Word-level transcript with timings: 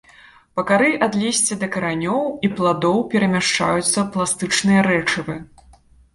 Па 0.59 0.61
кары 0.69 0.87
ад 1.07 1.17
лісця 1.23 1.57
да 1.63 1.67
каранёў 1.75 2.21
і 2.47 2.51
пладоў 2.57 2.97
перамяшчаюцца 3.13 4.07
пластычныя 4.17 4.81
рэчывы. 4.91 5.39